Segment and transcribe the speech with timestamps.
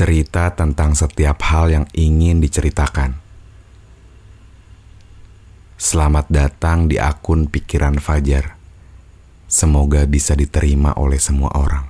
[0.00, 3.20] Cerita tentang setiap hal yang ingin diceritakan.
[5.76, 8.56] Selamat datang di akun Pikiran Fajar.
[9.44, 11.89] Semoga bisa diterima oleh semua orang.